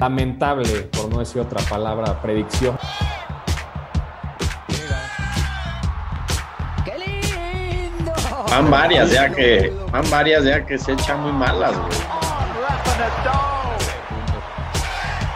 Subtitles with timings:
[0.00, 2.78] lamentable, por no decir otra palabra, predicción.
[8.50, 11.90] Van varias ya que, van varias ya que se echan muy malas, güey.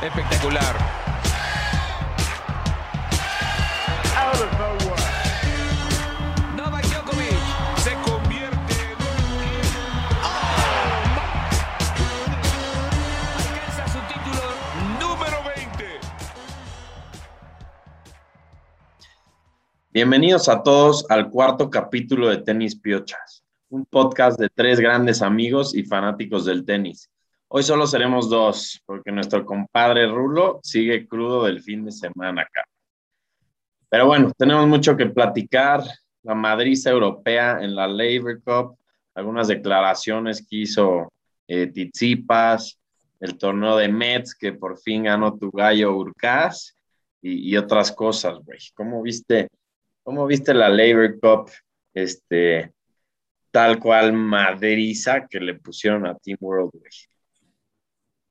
[0.02, 1.03] Espectacular.
[19.94, 25.72] Bienvenidos a todos al cuarto capítulo de Tenis Piochas, un podcast de tres grandes amigos
[25.72, 27.08] y fanáticos del tenis.
[27.46, 32.64] Hoy solo seremos dos, porque nuestro compadre Rulo sigue crudo del fin de semana acá.
[33.88, 35.84] Pero bueno, tenemos mucho que platicar.
[36.24, 38.76] La madriza europea en la Labor Cup,
[39.14, 41.12] algunas declaraciones que hizo
[41.46, 42.80] eh, Tizipas,
[43.20, 46.74] el torneo de Mets que por fin ganó tu gallo Urcaz
[47.22, 48.58] y, y otras cosas, güey.
[48.74, 49.46] ¿Cómo viste,
[50.04, 51.50] ¿Cómo viste la Labor Cup?
[51.92, 52.72] Este,
[53.50, 56.90] tal cual madriza que le pusieron a Team World, güey.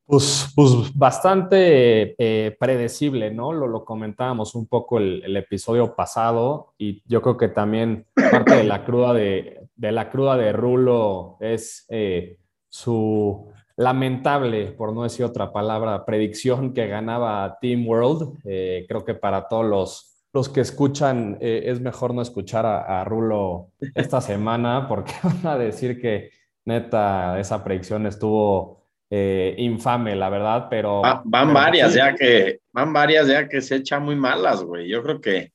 [0.05, 3.51] Pues, pues bastante eh, predecible, ¿no?
[3.53, 8.83] Lo, comentábamos un poco el, episodio pasado y yo creo que también parte de la
[8.85, 12.37] cruda de, de la cruda de Rulo es eh,
[12.69, 18.39] su lamentable, por no decir otra palabra, predicción que ganaba Team World.
[18.45, 23.01] Eh, creo que para todos los, los que escuchan eh, es mejor no escuchar a,
[23.01, 26.31] a Rulo esta semana porque van a decir que
[26.65, 28.83] neta esa predicción estuvo
[29.15, 31.01] eh, infame, la verdad, pero...
[31.01, 31.97] Va, van pero varias sí.
[31.97, 34.89] ya que, van varias ya que se echan muy malas, güey.
[34.89, 35.51] Yo creo que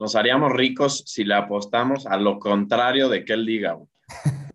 [0.00, 3.88] nos haríamos ricos si le apostamos a lo contrario de que él diga, güey.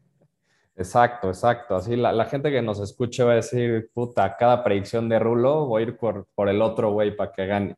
[0.75, 1.75] Exacto, exacto.
[1.75, 5.65] Así la, la, gente que nos escuche va a decir, puta, cada predicción de Rulo
[5.65, 7.75] voy a ir por, por el otro güey para que gane.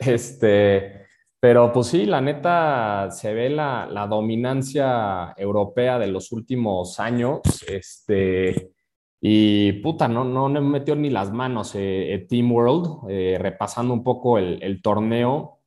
[0.00, 1.06] Este,
[1.40, 7.40] pero pues sí, la neta se ve la, la dominancia europea de los últimos años.
[7.66, 8.72] Este,
[9.20, 13.92] y puta, no, no, no metió ni las manos eh, eh, Team World, eh, repasando
[13.92, 15.58] un poco el, torneo.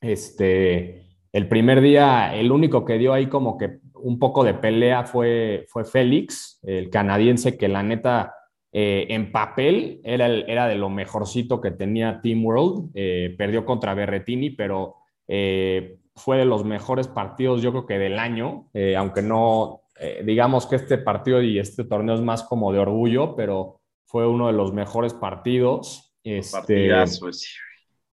[0.00, 5.04] Este, el primer día, el único que dio ahí como que un poco de pelea
[5.04, 8.34] fue, fue Félix, el canadiense que la neta
[8.74, 12.92] en papel era, el, era de lo mejorcito que tenía Team World.
[13.36, 18.68] Perdió contra Berretini, pero eh, fue de los mejores partidos yo creo que del año,
[18.96, 23.36] aunque no, eh, digamos que este partido y este torneo es más como de orgullo,
[23.36, 26.16] pero fue uno de los mejores partidos.
[26.24, 26.88] Este.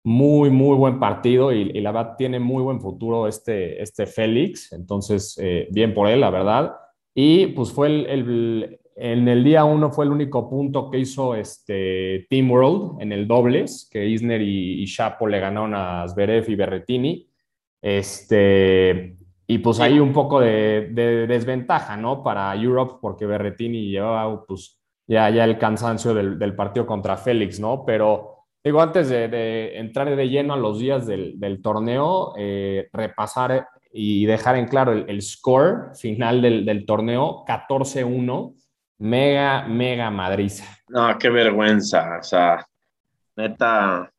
[0.06, 4.74] Muy, muy buen partido y, y, la verdad tiene muy buen futuro este, este Félix,
[4.74, 6.74] entonces eh, bien por él, la verdad.
[7.14, 11.36] Y pues fue el, el en el día uno fue el único punto que hizo
[11.36, 16.50] este Team World en el dobles, que Isner y, y Chapo le ganaron a Zverev
[16.50, 17.28] y Berretini.
[17.82, 22.24] Este, y pues ahí un poco de, de, desventaja, ¿no?
[22.24, 27.60] Para Europe, porque Berretini llevaba pues ya, ya el cansancio del, del partido contra Félix,
[27.60, 27.84] ¿no?
[27.86, 32.90] Pero digo, antes de, de, entrar de lleno a los días del, del torneo, eh,
[32.94, 38.56] repasar y dejar en claro el, el score final del, del torneo, 14-1,
[38.98, 40.66] mega, mega madriza.
[40.88, 42.68] No, qué vergüenza, o sea,
[43.36, 44.12] neta,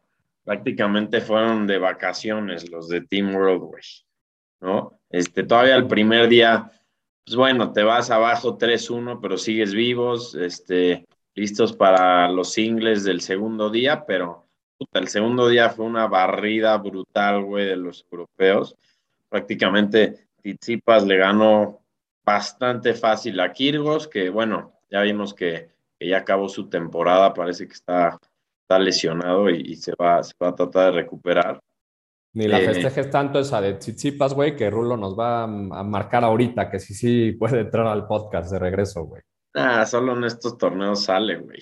[0.45, 3.83] prácticamente fueron de vacaciones los de Team World, güey,
[4.61, 5.01] ¿no?
[5.11, 6.71] Este, todavía el primer día,
[7.25, 13.21] pues bueno, te vas abajo 3-1, pero sigues vivos, este, listos para los singles del
[13.21, 14.47] segundo día, pero
[14.77, 18.77] puta, el segundo día fue una barrida brutal, güey, de los europeos.
[19.29, 21.84] Prácticamente Tsitsipas le ganó
[22.25, 25.69] bastante fácil a Kirgos, que bueno, ya vimos que,
[25.99, 28.19] que ya acabó su temporada, parece que está,
[28.63, 31.61] está lesionado y, y, se, va, se va a tratar de recuperar.
[32.35, 36.25] Ni la eh, festejes tanto esa de Tsitsipas, güey, que Rulo nos va a, marcar
[36.25, 39.23] ahorita, que sí, sí puede entrar al podcast de regreso, güey.
[39.55, 41.61] Ah, solo en estos torneos sale, güey.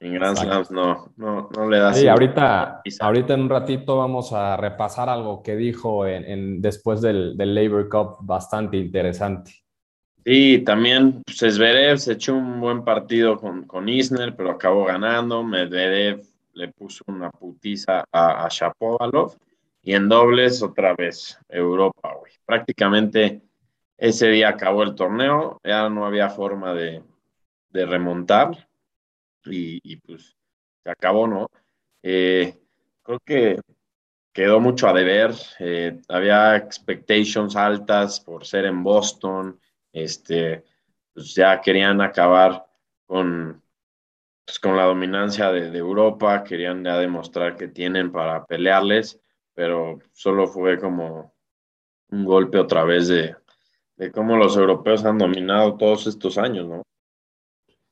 [0.00, 1.92] En Grand Slams no, no, no le da.
[1.92, 7.02] Sí, ahorita, ahorita en un ratito vamos a repasar algo que dijo en, en después
[7.02, 9.52] del, del Labor Cup, bastante interesante.
[10.24, 15.42] Sí, también pues, Zverev se echó un buen partido con, con Isner, pero acabó ganando.
[15.42, 16.22] Medvedev
[16.52, 19.36] le puso una putiza a, a Shapovalov.
[19.82, 22.32] Y en dobles, otra vez, Europa, güey.
[22.44, 23.40] Prácticamente
[23.96, 27.02] ese día acabó el torneo, ya no había forma de,
[27.70, 28.68] de remontar.
[29.46, 30.36] Y, pues
[30.84, 31.48] se acabó, ¿no?
[32.02, 32.54] Eh,
[33.02, 33.60] creo que
[34.32, 35.32] quedó mucho a deber.
[35.60, 39.60] Eh, había expectations altas por ser en Boston.
[39.92, 40.64] Este,
[41.12, 42.66] pues ya querían acabar
[43.06, 43.62] con,
[44.44, 49.20] pues, con la dominancia de, Europa, querían ya demostrar que tienen para pelearles,
[49.54, 51.34] pero solo fue como
[52.10, 53.36] un golpe otra vez de,
[53.96, 56.82] de cómo los europeos han dominado todos estos años, ¿no?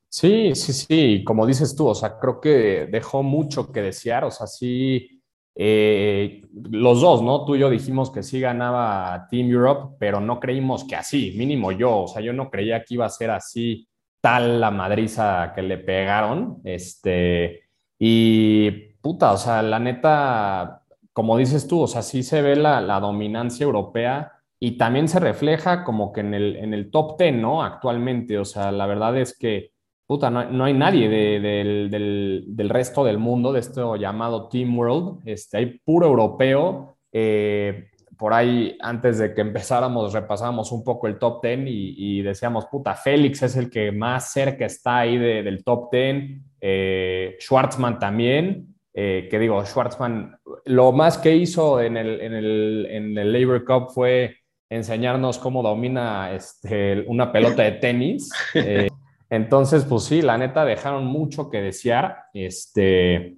[0.09, 4.31] Sí, sí, sí, como dices tú, o sea, creo que dejó mucho que desear, o
[4.31, 5.16] sea, sí,
[5.59, 7.43] eh, los dos, ¿no?
[7.43, 11.71] Tú y yo dijimos que sí ganaba Team Europe, pero no creímos que así, mínimo
[11.71, 13.87] yo, o sea, yo no creía que iba a ser así
[14.21, 17.63] tal la madriza que le pegaron, este,
[17.97, 18.69] y
[19.01, 22.99] puta, o sea, la neta, como dices tú, o sea, sí se ve la, la
[22.99, 27.63] dominancia europea y también se refleja como que en el, en el top 10, ¿no?
[27.63, 29.71] Actualmente, o sea, la verdad es que
[30.07, 34.47] puta, no, no hay nadie de, del, del, del, resto del mundo, de esto llamado
[34.47, 36.97] Team World, este, hay puro europeo.
[37.11, 42.21] Eh, por ahí, antes de que empezáramos, repasamos un poco el top 10 y, y,
[42.23, 47.37] decíamos, puta, Félix es el que más cerca está ahí de, del top 10, eh,
[47.39, 53.17] Schwartzman también, eh, que digo, Schwartzman, lo más que hizo en el, en el, en
[53.17, 54.37] el Labor Cup fue
[54.69, 58.31] enseñarnos cómo domina este, una pelota de tenis.
[58.55, 58.87] Eh,
[59.29, 63.37] entonces, pues sí, la neta dejaron mucho que desear, este,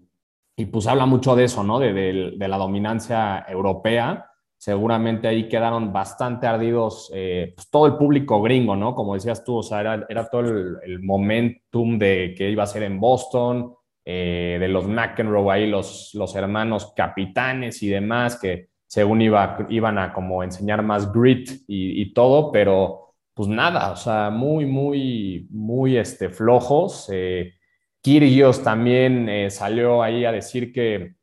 [0.55, 1.79] y pues habla mucho de eso, ¿no?
[1.79, 4.25] De, la dominancia europea.
[4.57, 8.93] Seguramente ahí quedaron bastante ardidos eh, pues todo el público gringo, ¿no?
[8.93, 12.99] Como decías tú, o sea, era, todo el, momentum de que iba a ser en
[12.99, 19.65] Boston, eh, de los McEnroe ahí, los, los hermanos capitanes y demás, que según iba,
[19.69, 23.08] iban a como enseñar más grit y todo, pero
[23.39, 27.07] pues nada, o sea, muy, muy, muy este, flojos.
[27.09, 27.53] Eh,
[28.01, 31.15] Kyrgios también eh, salió ahí a decir que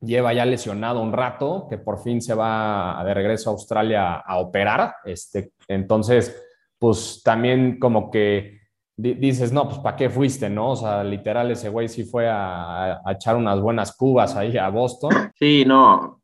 [0.00, 4.38] lleva ya lesionado un rato, que por fin se va de regreso a Australia a
[4.38, 4.96] operar.
[5.04, 6.42] Este, entonces,
[6.76, 8.62] pues también como que
[8.96, 10.72] dices, no, pues ¿para qué fuiste, no?
[10.72, 15.12] O sea, literal ese güey sí fue a, echar unas buenas cubas ahí a Boston.
[15.36, 16.20] Sí, no,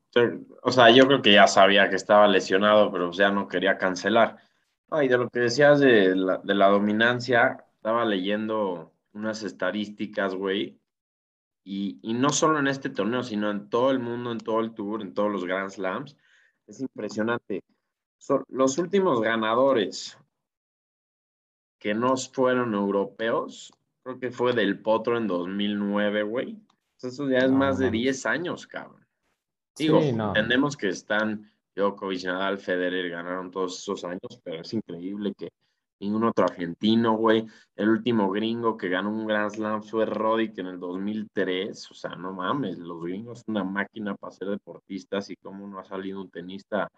[0.62, 4.38] o sea, yo creo que ya sabía que estaba lesionado, pero ya no quería cancelar.
[4.90, 10.78] Ay, de lo que decías de la, de la dominancia, estaba leyendo unas estadísticas, güey,
[11.64, 14.72] y, y, no solo en este torneo, sino en todo el mundo, en todo el
[14.72, 16.16] tour, en todos los Grand Slams.
[16.68, 17.64] Es impresionante.
[18.18, 20.16] Son los últimos ganadores
[21.78, 23.72] que no fueron europeos,
[24.02, 26.56] creo que fue del Potro en 2009, güey.
[27.02, 29.06] Eso ya es no, más de 10 años, cabrón.
[29.76, 30.28] Digo, sí, no.
[30.28, 35.50] entendemos que están Djokovic, Nadal, Federer ganaron todos esos años, pero es increíble que
[36.00, 37.46] ningún otro argentino, güey.
[37.74, 41.90] El último gringo que ganó un Grand Slam fue Roddick en el 2003.
[41.90, 45.78] O sea, no mames, los gringos son una máquina para ser deportistas y cómo no
[45.78, 46.90] ha salido un tenista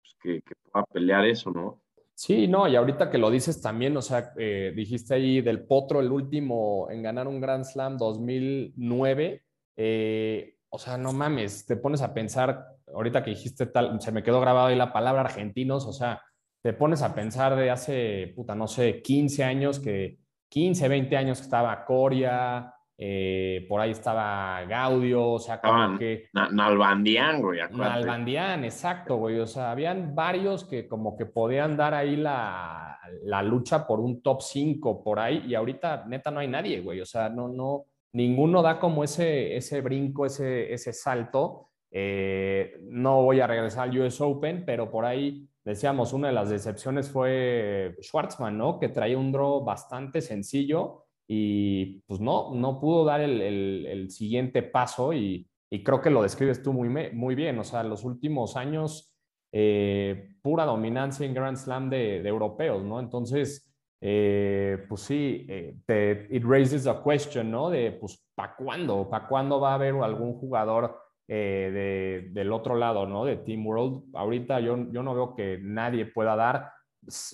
[0.00, 1.82] pues, que, pueda pelear eso, ¿no?
[2.14, 6.00] Sí, no, y ahorita que lo dices también, o sea, eh, dijiste ahí del Potro,
[6.00, 9.44] el último en ganar un Grand Slam 2009.
[9.76, 14.22] Eh, o sea, no mames, te pones a pensar ahorita que dijiste tal, se me
[14.22, 16.22] quedó grabado ahí la palabra argentinos, o sea,
[16.62, 20.18] te pones a pensar de hace, puta, no sé, 15 años que,
[20.48, 25.96] 15, 20 años que estaba Coria, eh, por ahí estaba Gaudio, o sea, como ah,
[25.98, 26.28] que...
[26.32, 27.60] Nalbandián, güey.
[27.60, 28.00] Acuérdate.
[28.00, 29.38] Nalbandián, exacto, güey.
[29.38, 34.22] O sea, habían varios que como que podían dar ahí la, la lucha por un
[34.22, 37.00] top 5 por ahí y ahorita neta no hay nadie, güey.
[37.00, 37.84] O sea, no, no,
[38.14, 43.98] ninguno da como ese, ese brinco, ese, ese salto eh, no voy a regresar al
[43.98, 48.78] US Open, pero por ahí decíamos, una de las decepciones fue Schwartzman, ¿no?
[48.78, 55.14] Que traía un draw bastante sencillo y pues no, no pudo dar el, siguiente paso
[55.14, 55.48] y,
[55.82, 57.58] creo que lo describes tú muy, muy bien.
[57.58, 59.16] O sea, los últimos años,
[59.50, 63.00] eh, pura dominancia en Grand Slam de, europeos, ¿no?
[63.00, 65.46] Entonces, eh, pues sí,
[65.86, 67.70] te, it raises a question, ¿no?
[67.70, 69.08] De, pues, ¿para cuándo?
[69.08, 73.24] ¿Para cuándo va a haber algún jugador eh, de, del otro lado, ¿no?
[73.24, 74.04] De Team World.
[74.14, 76.70] Ahorita yo, yo no veo que nadie pueda dar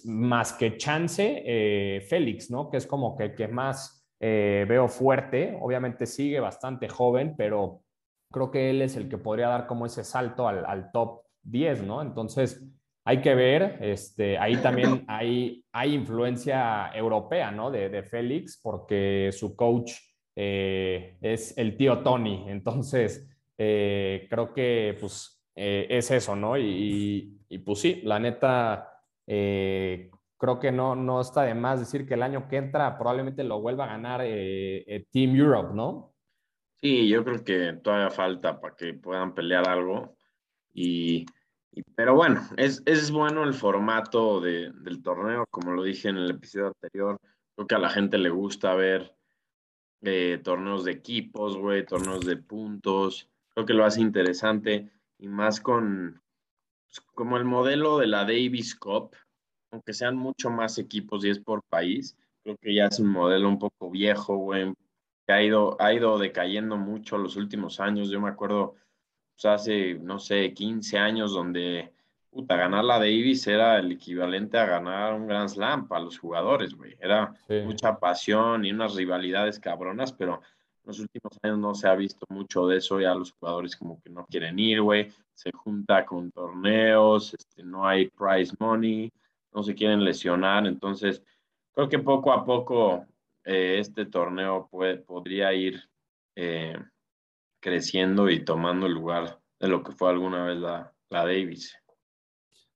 [0.05, 2.71] más que chance eh, Félix, ¿no?
[2.71, 5.59] Que es como que, que más eh, veo fuerte.
[5.61, 7.83] Obviamente sigue bastante joven, pero
[8.31, 11.83] creo que él es el que podría dar como ese salto al, al top 10,
[11.83, 12.03] ¿no?
[12.03, 12.65] Entonces,
[13.05, 17.71] hay que ver, este, ahí también hay, hay influencia europea, ¿no?
[17.71, 19.93] De, de Félix, porque su coach
[20.37, 22.45] eh, es el tío Tony.
[22.49, 23.29] Entonces,
[23.65, 26.59] eh, creo que pues eh, es eso, ¿no?
[26.59, 32.15] Y, pues sí, la neta, eh, creo que no, no está de más decir que
[32.15, 34.21] el año que entra probablemente lo vuelva a ganar
[35.13, 36.13] Team Europe, ¿no?
[36.83, 40.17] Sí, yo creo que todavía falta para que puedan pelear algo.
[40.75, 41.25] Y,
[41.95, 46.31] pero bueno, es, es bueno el formato de, del torneo, como lo dije en el
[46.31, 47.17] episodio anterior.
[47.55, 49.15] Creo que a la gente le gusta ver
[50.43, 53.32] torneos de equipos, güey, torneos de puntos.
[53.55, 56.23] Creo que lo hace interesante y más con
[56.87, 59.15] pues, como el modelo de la Davis Cup,
[59.71, 63.49] aunque sean mucho más equipos y es por país, creo que ya es un modelo
[63.49, 64.73] un poco viejo, güey,
[65.27, 68.11] que ha ido, ha ido decayendo mucho los últimos años.
[68.11, 68.75] Yo me acuerdo
[69.35, 71.93] pues, hace, no sé, 15 años donde
[72.33, 76.75] puta, ganar la Davis era el equivalente a ganar un Grand Slam para los jugadores,
[76.75, 76.97] güey.
[76.99, 80.41] Era mucha pasión y unas rivalidades cabronas, pero
[80.85, 83.01] los últimos años no se ha visto mucho de eso.
[83.01, 85.13] Ya los jugadores como que no quieren ir, güey.
[85.35, 89.13] Se junta con torneos, este, no hay prize money,
[89.53, 90.67] no se quieren lesionar.
[90.67, 91.23] Entonces,
[91.73, 93.07] creo que poco a poco
[93.45, 95.83] eh, este torneo puede, podría ir
[96.37, 96.77] eh,
[97.61, 101.77] creciendo y tomando el lugar de lo que fue alguna vez la, la Davis.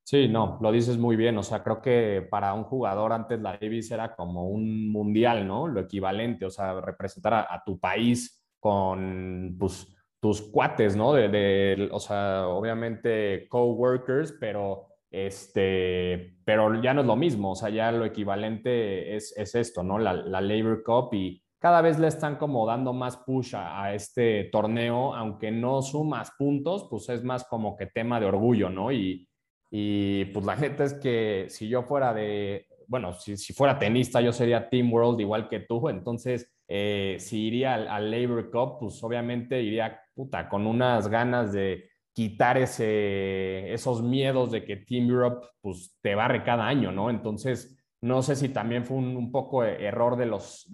[0.07, 1.37] Sí, no, lo dices muy bien.
[1.37, 5.67] O sea, creo que para un jugador antes la Davis era como un mundial, ¿no?
[5.67, 11.13] Lo equivalente, o sea, representar a, tu país con pues, tus cuates, ¿no?
[11.13, 17.51] De, o sea, obviamente coworkers, pero este, pero ya no es lo mismo.
[17.51, 19.99] O sea, ya lo equivalente es, esto, ¿no?
[19.99, 23.93] La, la, Labor Cup y cada vez le están como dando más push a, a
[23.93, 28.93] este torneo, aunque no sumas puntos, pues es más como que tema de orgullo, ¿no?
[28.93, 29.29] Y
[29.78, 34.33] y pues la gente es que si yo fuera de, bueno, si, fuera tenista, yo
[34.33, 35.90] sería Team World igual que tú.
[35.90, 41.52] Entonces, eh, si iría al, al, Labor Cup, pues obviamente iría puta, con unas ganas
[41.52, 47.11] de quitar ese, esos miedos de que Team Europe pues te barre cada año, ¿no?
[47.11, 50.71] Entonces, no sé si también fue un, poco error de los,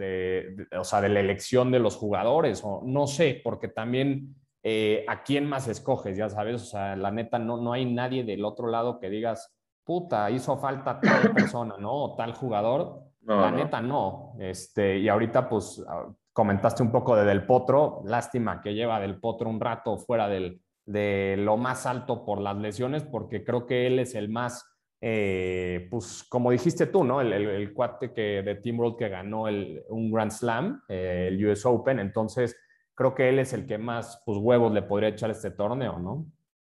[0.79, 5.23] o sea, de la elección de los jugadores, o no sé, porque también eh, ¿a
[5.23, 6.17] quién más escoges?
[6.17, 9.53] Ya sabes, o sea, la neta, no, no hay nadie del otro lado que digas,
[9.85, 11.93] puta, hizo falta tal persona, ¿no?
[11.93, 13.03] O tal jugador.
[13.23, 14.35] la neta, no.
[14.39, 18.03] Este, y ahorita, pues, ah, comentaste un poco de Del Potro.
[18.05, 22.57] Lástima que lleva Del Potro un rato fuera del, de lo más alto por las
[22.57, 24.65] lesiones, porque creo que él es el más,
[25.01, 27.21] eh, pues, como dijiste tú, ¿no?
[27.21, 31.45] El, el, cuate que, de Team World que ganó el, un Grand Slam, eh, el
[31.47, 31.99] US Open.
[31.99, 32.57] Entonces,
[32.95, 36.27] creo que él es el que más pues, huevos le podría echar este torneo, ¿no?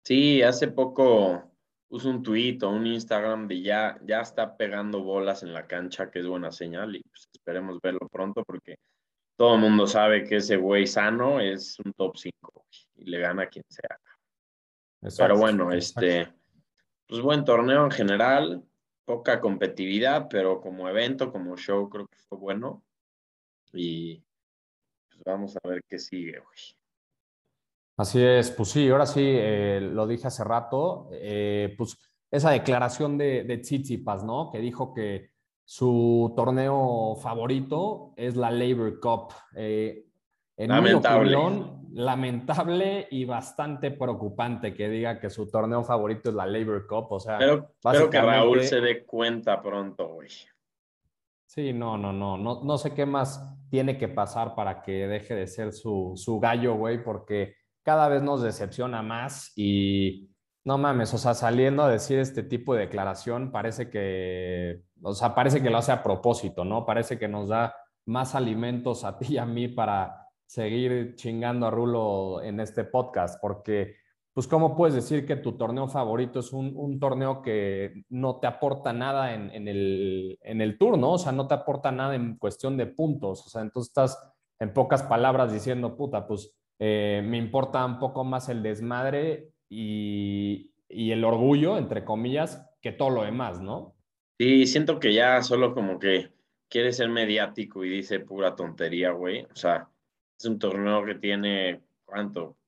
[0.05, 1.51] Sí, hace poco
[1.89, 6.11] puso un tuit o un Instagram de ya, ya está pegando bolas en la cancha,
[6.11, 8.77] que es buena señal, y pues esperemos verlo pronto porque
[9.37, 13.43] todo el mundo sabe que ese güey sano es un top 5 y le gana
[13.43, 13.99] a quien sea.
[15.17, 16.29] pero bueno, este,
[17.07, 18.65] pues buen torneo en general,
[19.05, 22.83] poca competitividad, pero como evento, como show, creo que fue bueno.
[23.73, 24.25] Y
[25.17, 26.59] pues, vamos a ver qué sigue, güey.
[27.99, 31.99] Así es, pues sí, ahora sí, eh, lo dije hace rato, eh, pues
[32.31, 34.51] esa declaración de, de Tsitsipas, ¿no?
[34.51, 35.31] Que dijo que
[35.65, 39.33] su torneo favorito es la Labor Cup.
[39.55, 40.05] Eh,
[40.59, 41.35] en lamentable.
[41.35, 47.07] opinión, lamentable y bastante preocupante que diga que su torneo favorito es la Labor Cup.
[47.11, 50.29] O sea, pero, espero que Raúl se dé cuenta pronto, güey.
[51.47, 55.35] Sí, no, no, no, no, no sé qué más tiene que pasar para que deje
[55.35, 60.31] de ser su, su gallo, güey, porque cada vez nos decepciona más y
[60.65, 65.35] no mames, o sea, saliendo a decir este tipo de declaración, parece que, o sea,
[65.35, 66.85] parece que lo hace a propósito, ¿no?
[66.85, 67.75] Parece que nos da
[68.07, 73.41] más alimentos a ti y a mí para seguir chingando a Rulo en este podcast,
[73.41, 73.95] porque
[74.37, 78.93] pues cómo puedes decir que tu torneo favorito es un, torneo que no te aporta
[78.93, 81.13] nada en, el, en el tour, ¿no?
[81.13, 83.47] O sea, no te aporta nada en cuestión de puntos.
[83.47, 84.23] O sea, entonces estás
[84.61, 90.71] en pocas palabras diciendo, puta, pues eh, me importa un poco más el desmadre y,
[90.87, 93.95] y el orgullo, entre comillas, que todo lo demás, ¿no?
[94.39, 96.31] Sí, siento que ya solo como que
[96.69, 99.45] quiere ser mediático y dice pura tontería, güey.
[99.45, 99.89] O sea,
[100.39, 102.59] es un torneo que tiene, ¿cuánto?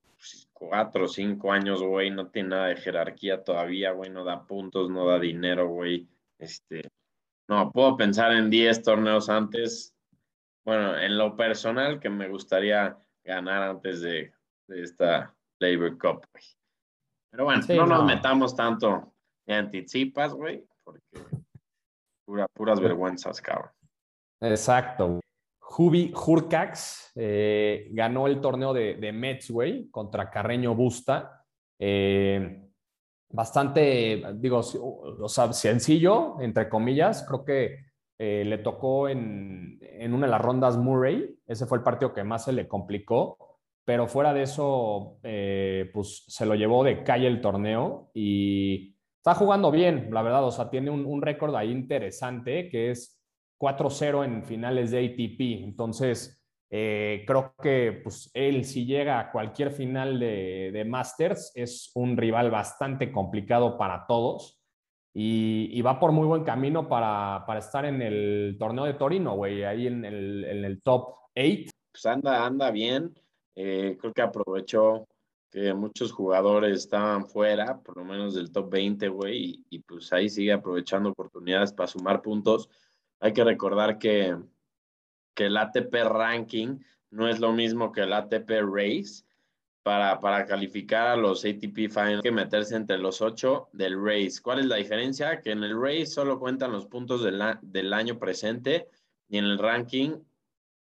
[0.59, 4.89] Cuatro o cinco años, güey, no tiene nada de jerarquía todavía, güey, no da puntos,
[4.89, 6.07] no da dinero, güey.
[6.37, 6.91] Este,
[7.47, 9.95] no, puedo pensar en 10 torneos antes.
[10.65, 14.33] Bueno, en lo personal, que me gustaría ganar antes de,
[14.67, 16.43] esta Labor Cup, güey.
[17.31, 19.13] Pero bueno, no, nos metamos tanto
[19.47, 21.01] en anticipas, güey, porque
[22.53, 23.71] puras vergüenzas, cabrón.
[24.41, 25.19] Exacto.
[25.71, 31.45] Jubi Hurcax eh, ganó el torneo de, de contra Carreño Busta.
[31.77, 32.67] Eh,
[33.29, 37.23] bastante, digo, o sea, sencillo, entre comillas.
[37.27, 37.85] Creo que
[38.17, 41.37] eh, le tocó en, en, una de las rondas Murray.
[41.45, 43.37] Ese fue el partido que más se le complicó.
[43.85, 49.71] Pero fuera de eso, pues se lo llevó de calle el torneo y está jugando
[49.71, 50.43] bien, la verdad.
[50.45, 53.18] O sea, tiene un, un récord ahí interesante que es
[53.59, 55.63] 4-0 en finales de ATP.
[55.63, 56.35] Entonces,
[56.71, 62.15] Eh, creo que pues, él, si llega a cualquier final de, de Masters, es un
[62.15, 64.59] rival bastante complicado para todos.
[65.13, 69.35] Y, y, va por muy buen camino para, para estar en el torneo de Torino,
[69.35, 71.71] güey, ahí en el, en el top 8.
[71.91, 73.15] Pues anda, anda bien.
[73.55, 75.07] Eh, creo que aprovechó
[75.49, 80.13] que muchos jugadores estaban fuera, por lo menos del top 20, güey, y, y, pues
[80.13, 82.69] ahí sigue aprovechando oportunidades para sumar puntos.
[83.19, 84.37] Hay que recordar que,
[85.35, 86.79] que el ATP ranking
[87.11, 89.23] no es lo mismo que el ATP Race.
[89.81, 94.41] Para, para calificar a los ATP Finals hay que meterse entre los ocho del Race.
[94.41, 95.41] ¿Cuál es la diferencia?
[95.41, 98.89] Que en el Race solo cuentan los puntos del, del año presente
[99.29, 100.19] y en el ranking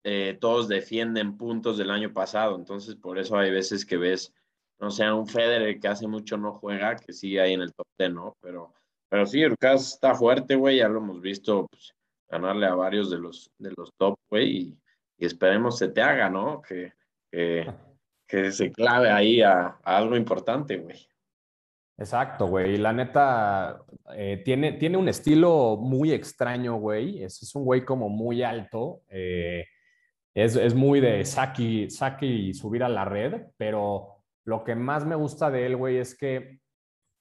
[0.04, 2.56] eh, todos defienden puntos del año pasado.
[2.58, 4.34] Entonces, por eso hay veces que ves
[4.80, 7.88] no sea un Federer que hace mucho no juega, que sigue ahí en el top
[7.98, 8.38] 10, ¿no?
[8.42, 8.74] Pero,
[9.08, 11.94] pero sí, Urcas está fuerte, güey, ya lo hemos visto pues,
[12.34, 14.78] ganarle a varios de los, de los top, güey, y,
[15.18, 16.62] y, esperemos se te haga, ¿no?
[16.62, 16.94] Que,
[17.32, 21.08] que, se clave ahí a, algo importante, güey.
[21.98, 22.78] Exacto, güey.
[22.78, 23.84] La neta,
[24.16, 27.24] eh, tiene, tiene un estilo muy extraño, güey.
[27.24, 29.04] Es, es un güey como muy alto.
[29.10, 29.66] Eh,
[30.34, 35.06] es, es, muy de saque, saque y subir a la red, pero lo que más
[35.06, 36.60] me gusta de él, güey, es que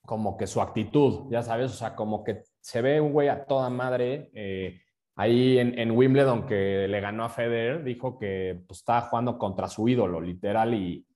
[0.05, 3.45] como que su actitud, ya sabes, o sea, como que se ve un güey a
[3.45, 4.31] toda madre.
[4.35, 4.82] Eh,
[5.17, 9.69] ahí en, en, Wimbledon que le ganó a Federer, dijo que pues, estaba jugando contra
[9.69, 11.07] su ídolo, literal, y,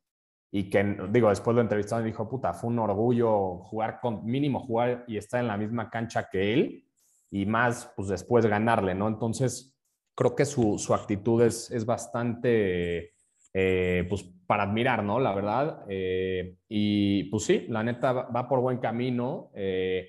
[0.50, 4.60] y que, digo, después lo entrevistaron y dijo, puta, fue un orgullo jugar con, mínimo
[4.60, 6.84] jugar y estar en la misma cancha que él,
[7.30, 9.08] y más, pues después ganarle, ¿no?
[9.08, 9.76] Entonces,
[10.14, 13.12] creo que su, su actitud es, es bastante,
[13.52, 15.20] eh, pues para admirar, ¿no?
[15.20, 15.84] La verdad.
[15.88, 19.50] Eh, y pues sí, la neta va por buen camino.
[19.54, 20.08] Eh,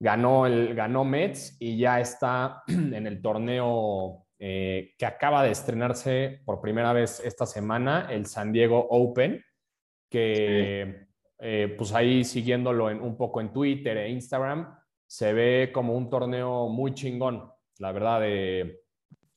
[0.00, 6.40] ganó, el, ganó Mets y ya está en el torneo eh, que acaba de estrenarse
[6.44, 9.44] por primera vez esta semana, el San Diego Open,
[10.10, 11.06] que
[11.38, 11.74] sí.
[11.76, 16.68] pues ahí siguiéndolo en, un poco en Twitter e Instagram, se ve como un torneo
[16.68, 17.48] muy chingón,
[17.78, 18.22] la verdad,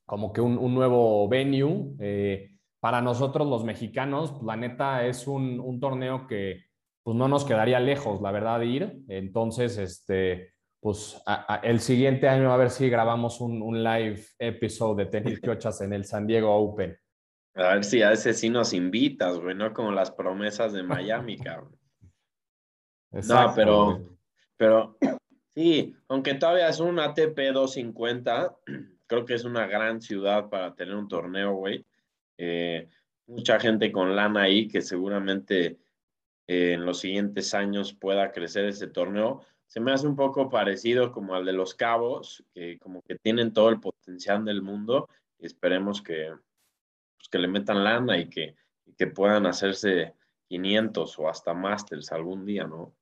[0.06, 2.50] como que un, un nuevo venue
[2.84, 6.66] para nosotros los mexicanos, pues, la neta es un, un, torneo que
[7.02, 9.04] pues no nos quedaría lejos, la verdad, de ir.
[9.08, 10.53] Entonces, este,
[10.84, 15.10] pues a, a, el siguiente año a ver si grabamos un, un live episode de
[15.10, 17.00] tenis piochas en el San Diego Open.
[17.56, 21.38] A ver si a ese sí nos invitas, güey, no como las promesas de Miami,
[21.40, 21.80] cabrón.
[23.14, 24.18] Exacto, no, pero, güey.
[24.58, 24.98] pero
[25.56, 28.58] sí, aunque todavía es un ATP 250,
[29.08, 31.86] creo que es una gran ciudad para tener un torneo, güey.
[32.38, 32.90] Eh,
[33.28, 35.80] mucha gente con lana ahí que seguramente
[36.48, 39.46] eh, en los siguientes años pueda crecer ese torneo.
[39.74, 43.54] Se me hace un poco parecido como al de los Cabos, que como que tienen
[43.54, 45.10] todo el potencial del mundo
[45.40, 46.30] y esperemos que,
[47.18, 48.56] pues, que le metan lana y que,
[48.96, 50.14] que puedan hacerse
[50.48, 52.94] 500 o hasta Masters algún día, ¿no?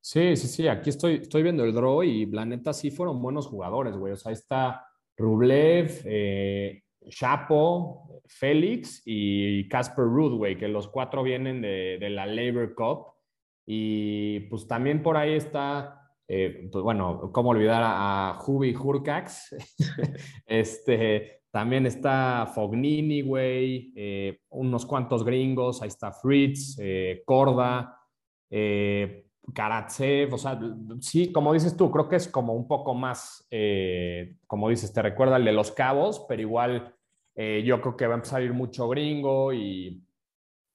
[0.00, 3.46] Sí, sí, sí, aquí estoy, estoy viendo el draw y la neta sí fueron buenos
[3.46, 4.14] jugadores, güey.
[4.14, 4.86] O sea, ahí está
[5.18, 12.74] Rublev, eh, Chapo, Félix y Casper Ruud, que los cuatro vienen de, de, la Labor
[12.74, 13.12] Cup.
[13.66, 19.54] Y pues también por ahí está, eh, pues bueno, cómo olvidar a, Jubi Hurcax.
[20.46, 27.94] este, también está Fognini, güey, eh, unos cuantos gringos, ahí está Fritz, eh, Corda,
[28.48, 30.58] eh, Karatsev, o sea,
[31.00, 33.46] sí, como dices tú, creo que es como un poco más,
[34.46, 36.94] como dices, te recuerda el de los cabos, pero igual
[37.36, 40.02] yo creo que va a empezar a ir mucho gringo y,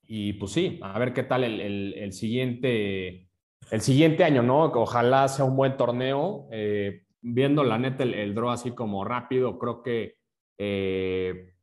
[0.07, 3.29] y pues sí, a ver qué tal el, el, siguiente,
[3.71, 4.63] el siguiente año, ¿no?
[4.63, 6.47] Ojalá sea un buen torneo.
[6.51, 10.15] Eh, viendo la neta el, el, draw así como rápido, creo que
[10.57, 11.53] eh,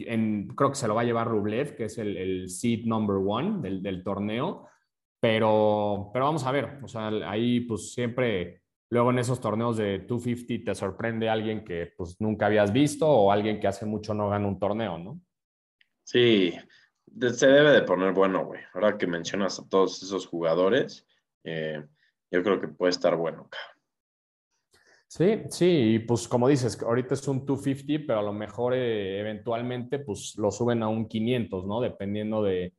[0.00, 3.16] en, creo que se lo va a llevar Rublev, que es el, el seed number
[3.16, 4.68] one del, del torneo.
[5.18, 10.00] Pero, pero vamos a ver, o sea, ahí pues siempre, luego en esos torneos de
[10.00, 14.28] 250 te sorprende alguien que pues nunca habías visto o alguien que hace mucho no
[14.28, 15.20] gana un torneo, ¿no?
[16.04, 16.54] Sí,
[17.32, 18.60] se debe de poner bueno, güey.
[18.74, 21.06] Ahora que mencionas a todos esos jugadores,
[21.44, 21.84] eh,
[22.30, 23.76] yo creo que puede estar bueno, cabrón.
[25.08, 29.20] Sí, sí, y pues como dices, ahorita es un 250, pero a lo mejor eh,
[29.20, 31.80] eventualmente pues lo suben a un 500, ¿no?
[31.80, 32.74] Dependiendo de,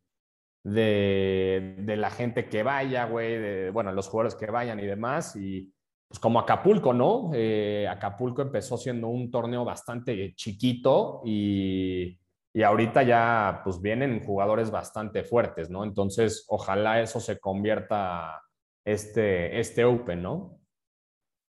[0.64, 5.36] de, la gente que vaya, güey, bueno, los jugadores que vayan y demás.
[5.38, 5.72] Y
[6.08, 7.32] pues como Acapulco, ¿no?
[7.34, 12.20] Eh, Acapulco empezó siendo un torneo bastante chiquito y,
[12.58, 15.84] y, ahorita ya pues vienen jugadores bastante fuertes, ¿no?
[15.84, 18.42] Entonces, ojalá eso se convierta
[18.86, 20.60] este, este Open, ¿no?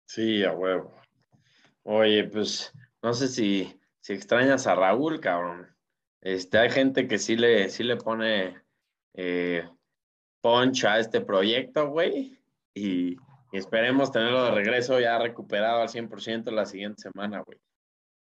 [0.05, 0.93] Sí, a huevo.
[1.83, 5.67] Oye, pues no sé si, si extrañas a Raúl, cabrón.
[6.21, 8.61] Este, hay gente que sí le, sí le pone
[9.13, 9.67] eh,
[10.41, 12.39] punch a este proyecto, güey.
[12.73, 13.17] Y,
[13.51, 17.59] y esperemos tenerlo de regreso ya recuperado al 100% la siguiente semana, güey.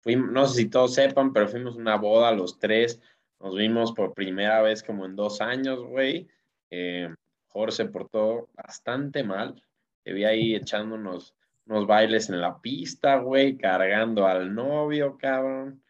[0.01, 3.01] Fuimos- no sé si todos sepan, pero fuimos una boda los tres.
[3.41, 6.27] Nos vimos por primera vez como en dos años, güey.
[6.71, 7.09] Eh,
[7.49, 9.63] Jorge se portó bastante mal.
[10.03, 11.35] Te vi ahí echando unos,
[11.67, 15.83] unos bailes en la pista, güey, cargando al novio, cabrón.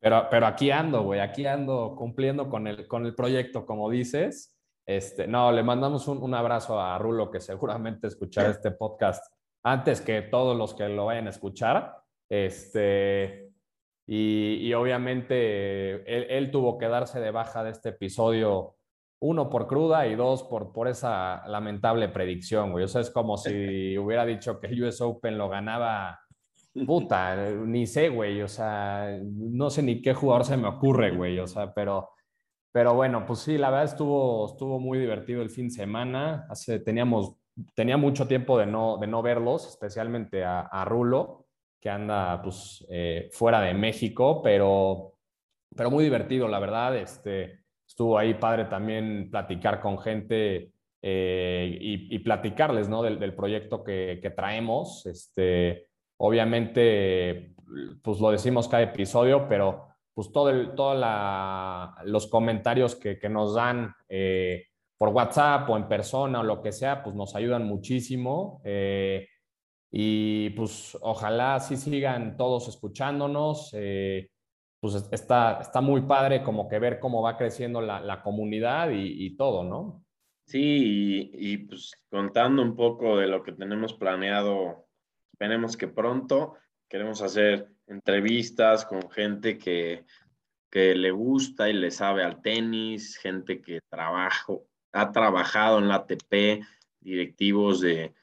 [0.00, 4.54] Pero, pero aquí ando, güey, aquí ando cumpliendo con el, con el proyecto, como dices.
[4.86, 9.24] Este, no, le mandamos un, un abrazo a Rulo, que seguramente escuchará este podcast
[9.62, 11.96] antes que todos los que lo vayan a escuchar.
[12.28, 13.50] Este,
[14.06, 18.76] y, y obviamente él, él tuvo que darse de baja de este episodio,
[19.20, 22.84] uno por cruda y dos por, por esa lamentable predicción, güey.
[22.84, 26.20] O sea, es como si hubiera dicho que el US Open lo ganaba
[26.86, 31.38] Puta, ni sé, güey, o sea, no sé ni qué jugador se me ocurre, güey,
[31.38, 32.10] o sea, pero,
[32.72, 36.78] pero bueno, pues sí, la verdad estuvo, estuvo muy divertido el fin de semana, hace,
[36.80, 37.34] teníamos,
[37.74, 41.46] tenía mucho tiempo de no, de no verlos, especialmente a, a Rulo,
[41.80, 45.14] que anda, pues, eh, fuera de México, pero,
[45.76, 52.18] pero muy divertido, la verdad, este, estuvo ahí padre también platicar con gente eh, y,
[52.18, 53.02] platicarles, ¿no?
[53.02, 55.88] Del, del proyecto que, que traemos, este
[56.18, 57.54] Obviamente,
[58.02, 60.96] pues lo decimos cada episodio, pero pues todo todos
[62.04, 64.64] los comentarios que, que nos dan eh,
[64.96, 68.60] por WhatsApp o en persona o lo que sea, pues nos ayudan muchísimo.
[69.90, 73.70] Y pues ojalá sí sigan todos escuchándonos.
[73.74, 74.30] Eh,
[74.80, 79.64] pues está, está muy padre como que ver cómo va creciendo la, comunidad y, todo,
[79.64, 80.04] ¿no?
[80.46, 84.88] Sí, y, y pues contando un poco de lo que tenemos planeado
[85.38, 86.56] Esperemos que pronto
[86.88, 90.04] queremos hacer entrevistas con gente que,
[90.68, 95.94] que le gusta y le sabe al tenis, gente que trabajo, ha trabajado en la
[95.94, 96.64] ATP,
[96.98, 98.14] directivos de,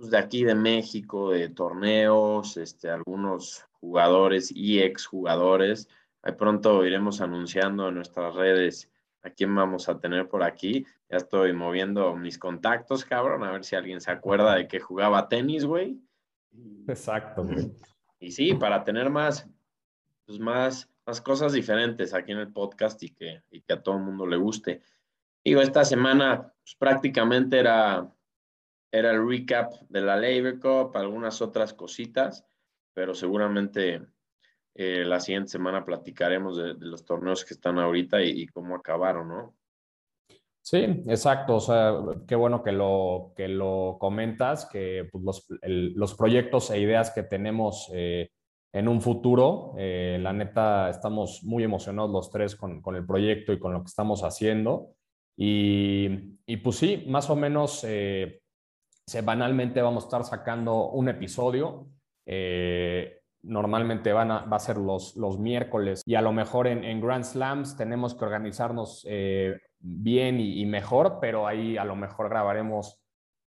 [0.00, 5.90] pues de aquí de México, de torneos, este, algunos jugadores y exjugadores.
[6.22, 8.90] Ahí pronto iremos anunciando en nuestras redes
[9.22, 10.86] a quién vamos a tener por aquí.
[11.10, 15.28] Ya estoy moviendo mis contactos, cabrón, a ver si alguien se acuerda de que jugaba
[15.28, 16.00] tenis, güey.
[16.88, 17.44] Exacto.
[17.44, 17.70] Güey.
[18.20, 19.46] Y sí, para tener más,
[20.24, 23.96] pues más, más cosas diferentes aquí en el podcast y que, y que a todo
[23.96, 24.80] el mundo le guste.
[25.44, 28.10] Digo, esta semana pues, prácticamente era,
[28.92, 32.44] era el recap de la Labor Cup, algunas otras cositas,
[32.92, 34.02] pero seguramente
[34.74, 38.74] eh, la siguiente semana platicaremos de, de, los torneos que están ahorita y, y cómo
[38.74, 39.56] acabaron, ¿no?
[40.62, 41.56] Sí, exacto.
[41.56, 41.94] O sea,
[42.28, 47.10] qué bueno que lo, que lo comentas, que pues, los, el, los, proyectos e ideas
[47.10, 48.30] que tenemos eh,
[48.72, 53.52] en un futuro, eh, la neta, estamos muy emocionados los tres con, con, el proyecto
[53.52, 54.94] y con lo que estamos haciendo.
[55.36, 58.39] Y, y pues sí, más o menos eh,
[59.06, 61.88] semanalmente vamos a estar sacando un episodio.
[62.26, 67.00] Eh, normalmente van a, va a ser los, los miércoles y a lo mejor en,
[67.00, 72.28] Grand Slams tenemos que organizarnos eh, bien y, y, mejor, pero ahí a lo mejor
[72.28, 73.00] grabaremos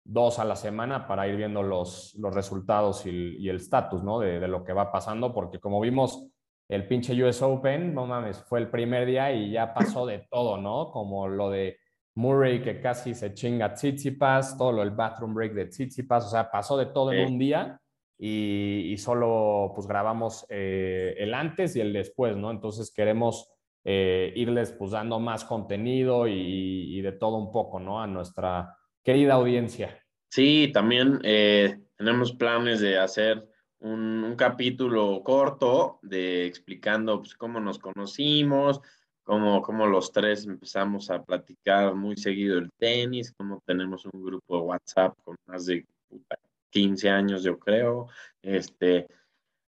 [0.04, 4.20] dos a la semana para ir viendo los, los resultados y, el estatus ¿no?
[4.20, 6.28] de, de, lo que va pasando, porque como vimos
[6.68, 10.58] el pinche US Open, no mames, fue el primer día y ya pasó de todo,
[10.58, 10.92] ¿no?
[10.92, 11.78] Como lo de
[12.15, 16.30] Murray que casi se chinga a Tsitsipas, todo lo del bathroom break de Tsitsipas, o
[16.30, 17.17] sea, pasó de todo sí.
[17.17, 17.82] en un día
[18.17, 22.52] y, y, solo pues grabamos eh, el antes y el después, ¿no?
[22.52, 23.52] Entonces queremos
[23.84, 28.02] eh, irles pues dando más contenido y, y, de todo un poco, ¿no?
[28.02, 29.99] A nuestra querida audiencia.
[30.30, 33.45] Sí, también eh, tenemos planes de hacer
[33.80, 38.80] un, un, capítulo corto de explicando pues, cómo nos conocimos,
[39.24, 44.58] cómo, cómo los tres empezamos a platicar muy seguido el tenis, cómo tenemos un grupo
[44.58, 46.38] de WhatsApp con más de puta,
[46.70, 48.08] 15 años, yo creo.
[48.42, 49.08] Este,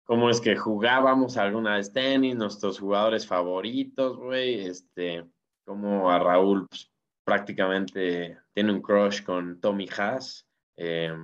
[0.04, 5.24] cómo es que jugábamos alguna vez tenis, nuestros jugadores favoritos, güey, este,
[5.64, 6.90] como a Raúl pues,
[7.24, 11.14] prácticamente tiene un crush con Tommy Haas eh,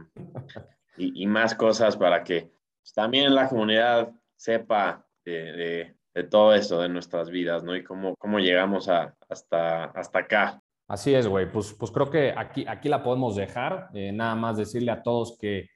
[0.97, 6.55] y, y, más cosas para que pues, también la comunidad sepa de, de, de, todo
[6.55, 7.77] eso de nuestras vidas, ¿no?
[7.77, 10.63] Y cómo, cómo llegamos a, hasta, hasta acá.
[10.87, 11.51] Así es, güey.
[11.51, 13.89] Pues, pues creo que aquí, aquí la podemos dejar.
[13.95, 15.69] Eh, nada más decirle a todos que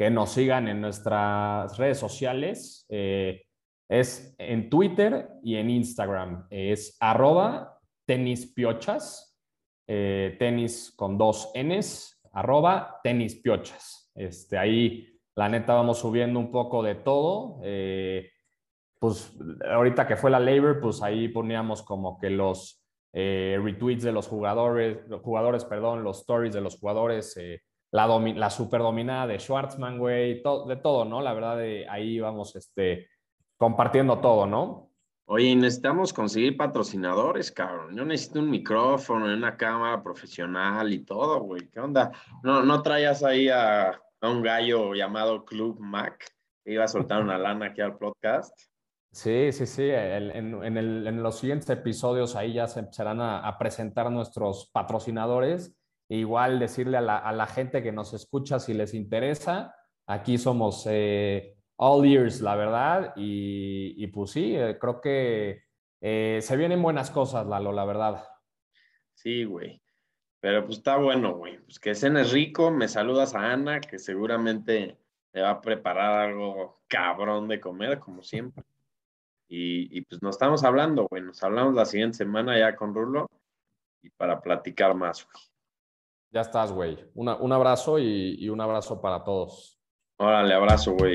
[0.00, 2.86] que nos sigan en nuestras redes sociales.
[2.88, 3.42] Eh,
[3.86, 6.46] es en Twitter y en Instagram.
[6.48, 9.38] Es arroba tenispiochas,
[9.86, 14.10] eh, tenis con dos Ns, arroba tenispiochas.
[14.14, 17.60] Este, ahí, la neta, vamos subiendo un poco de todo.
[17.62, 18.30] Eh,
[19.00, 19.34] pues
[19.68, 24.28] ahorita que fue la Labor, pues ahí poníamos como que los eh, retweets de los
[24.28, 29.40] jugadores, los jugadores, perdón, los stories de los jugadores, eh, la, la super dominada de
[29.40, 31.22] Schwartzman, güey, de todo, ¿no?
[31.22, 33.08] La verdad, de ahí vamos este,
[33.56, 34.90] compartiendo todo, ¿no?
[35.24, 37.96] Oye, necesitamos conseguir patrocinadores, cabrón.
[37.96, 41.70] Yo necesito un micrófono, una cámara profesional y todo, güey.
[41.70, 42.12] ¿Qué onda?
[42.42, 46.22] ¿No, no traías ahí a, a un gallo llamado Club Mac
[46.62, 48.69] que iba a soltar una lana aquí al podcast?
[49.12, 49.88] Sí, sí, sí.
[49.90, 55.76] en, los siguientes episodios ahí ya se empezarán a, presentar nuestros patrocinadores.
[56.08, 59.74] E igual decirle a la, gente que nos escucha si les interesa.
[60.06, 63.12] Aquí somos eh, all ears, la verdad.
[63.16, 65.62] Y, pues sí, eh, creo que
[66.00, 68.24] eh, se vienen buenas cosas, Lalo, la verdad.
[69.14, 69.82] Sí, güey.
[70.40, 71.58] Pero pues está bueno, güey.
[71.58, 72.70] Pues que cenes rico.
[72.70, 74.98] Me saludas a Ana, que seguramente
[75.32, 78.64] te va a preparar algo cabrón de comer, como siempre.
[79.52, 81.22] Y, pues nos estamos hablando, güey.
[81.22, 83.28] Nos hablamos la siguiente semana ya con Rulo
[84.00, 85.44] y para platicar más, güey.
[86.30, 86.96] Ya estás, güey.
[87.14, 89.76] un abrazo y, y un abrazo para todos.
[90.18, 91.14] Órale, abrazo, güey.